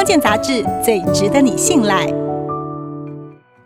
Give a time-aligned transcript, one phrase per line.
[0.00, 2.06] 康健杂志最值得你信赖。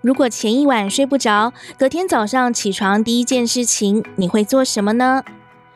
[0.01, 5.23] 如果前一晚睡不着，隔天早上起床第一件事情，你会做什么呢？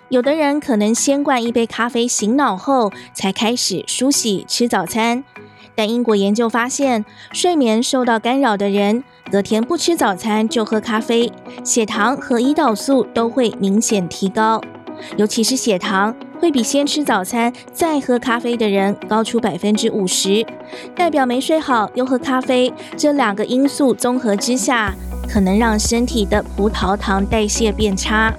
[0.08, 5.22] 有的人可能先灌一杯咖啡醒脑后，才开始梳洗吃早餐。
[5.76, 11.30] 但英国研究发现，睡眠受到干扰的人，隔天不吃早餐就喝咖啡，
[11.62, 14.60] 血糖和胰岛素都会明显提高，
[15.16, 16.16] 尤其是血糖。
[16.40, 20.46] 会比先吃早餐再喝咖啡的人高出百分之五十，
[20.94, 24.94] 代表没睡好又喝咖啡，这两个因素综合之下，
[25.28, 28.32] 可能让身体的葡萄糖代谢变差。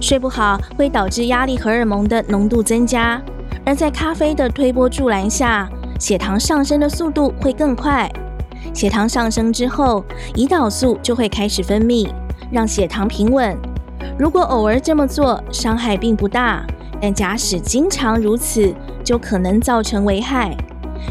[0.00, 3.20] 睡不好会导致压力荷尔蒙的浓度增加，
[3.64, 8.10] 而在咖啡的推波助澜下，血糖上升的速度会更快。
[8.74, 12.08] 血糖上升之后，胰岛素就会开始分泌，
[12.50, 13.56] 让血糖平稳。
[14.18, 16.64] 如果偶尔这么做，伤害并不大。
[17.02, 20.56] 但假使经常如此，就可能造成危害。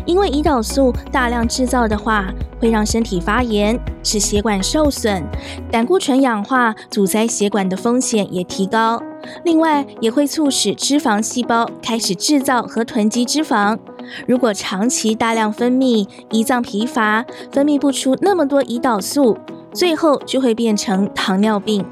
[0.06, 5.22] 因为胰岛素大量制造的话，会让身体发炎，使血管受损，
[5.70, 9.04] 胆固醇氧化阻塞血管的风险也提高。
[9.44, 13.78] 另外，也会促使脂肪细胞开始制造和囤积脂肪。
[14.26, 19.38] 如果长期大量分泌，胰脏疲乏，分泌不出那么多胰岛素，
[19.74, 21.86] 最后就会变成糖尿病。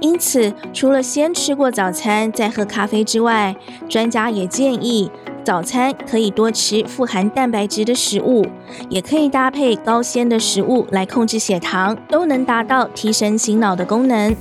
[0.00, 3.54] 因此，除了先吃过早餐再喝咖啡之外，
[3.88, 5.10] 专家也建议
[5.44, 8.44] 早餐可以多吃富含蛋白质的食物，
[8.88, 14.34] 也可以搭配高纤的食物来控制血糖，都能达到提神醒脑的功能。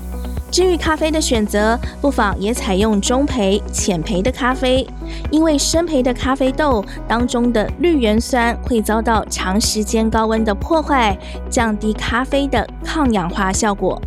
[0.52, 4.88] 至于咖啡的选择，不妨也采用中培、浅焙的咖啡，
[5.30, 11.18] 因为深焙的咖啡豆当中的绿原酸会遭到长时间高温的破坏，
[11.50, 14.02] 降低咖啡的抗氧化效果。